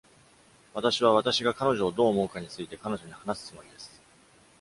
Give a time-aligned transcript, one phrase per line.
[0.73, 4.01] 私は、私が彼女をどう思うかについて彼女に話すつもりです！